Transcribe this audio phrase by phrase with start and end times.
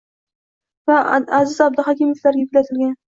[0.91, 0.95] va
[1.41, 2.97] Aziz Abduhakimovlarga yuklatilgan.